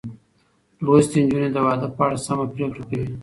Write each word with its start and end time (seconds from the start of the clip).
لوستې 0.83 1.17
نجونې 1.23 1.49
د 1.53 1.57
واده 1.65 1.87
په 1.95 2.01
اړه 2.05 2.17
سمه 2.25 2.45
پرېکړه 2.53 2.83
کوي. 2.89 3.11